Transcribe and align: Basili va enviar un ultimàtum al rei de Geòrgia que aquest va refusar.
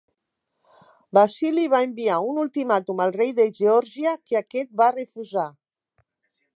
Basili 1.17 1.65
va 1.73 1.81
enviar 1.89 2.17
un 2.31 2.41
ultimàtum 2.45 3.05
al 3.05 3.15
rei 3.19 3.35
de 3.41 3.47
Geòrgia 3.63 4.15
que 4.25 4.43
aquest 4.45 4.77
va 4.83 4.93
refusar. 5.01 5.49